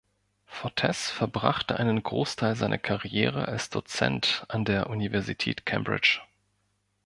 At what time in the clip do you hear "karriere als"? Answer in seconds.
2.79-3.69